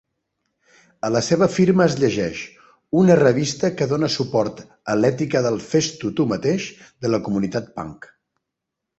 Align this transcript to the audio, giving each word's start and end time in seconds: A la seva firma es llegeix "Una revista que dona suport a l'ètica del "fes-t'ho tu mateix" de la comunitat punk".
A 1.07 1.09
la 1.15 1.19
seva 1.25 1.47
firma 1.55 1.83
es 1.89 1.97
llegeix 2.03 2.39
"Una 3.01 3.17
revista 3.19 3.69
que 3.81 3.87
dona 3.91 4.09
suport 4.13 4.63
a 4.93 4.95
l'ètica 5.01 5.43
del 5.49 5.59
"fes-t'ho 5.73 6.11
tu 6.21 6.25
mateix" 6.33 6.65
de 7.07 7.13
la 7.13 7.21
comunitat 7.29 7.69
punk". 7.77 8.09